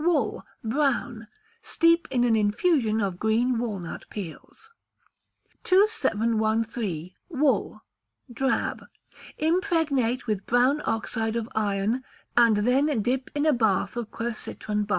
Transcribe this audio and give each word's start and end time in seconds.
Wool 0.03 0.43
(Brown). 0.63 1.27
Steep 1.61 2.07
in 2.09 2.23
an 2.23 2.35
infusion 2.35 3.01
of 3.01 3.19
green 3.19 3.59
walnut 3.59 4.07
peels. 4.09 4.71
2713. 5.63 7.11
Wool 7.29 7.83
(Drab). 8.33 8.85
Impregnate 9.37 10.25
with 10.25 10.47
brown 10.47 10.81
oxide 10.87 11.35
of 11.35 11.47
iron, 11.53 12.03
and 12.35 12.57
then 12.65 13.03
dip 13.03 13.29
in 13.35 13.45
a 13.45 13.53
bath 13.53 13.95
of 13.95 14.09
quercitron 14.09 14.87
bark. 14.87 14.89